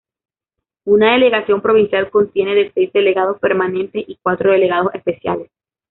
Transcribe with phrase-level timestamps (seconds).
[0.85, 5.51] Una delegación provincial contiene de seis delegados permanentes y cuatro delegados especiales.